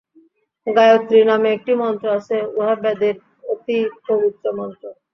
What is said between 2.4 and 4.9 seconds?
উহা বেদের অতি পবিত্র মন্ত্র।